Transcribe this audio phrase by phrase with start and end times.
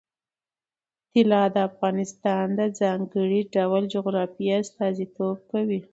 [1.13, 5.79] طلا د افغانستان د ځانګړي ډول جغرافیه استازیتوب کوي.